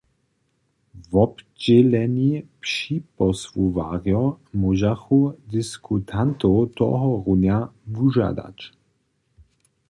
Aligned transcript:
Wobdźěleni 1.11 2.31
připosłucharjo 2.63 4.21
móžachu 4.59 5.19
diskutantow 5.53 6.57
tohorunja 6.77 7.57
wužadać. 7.93 8.57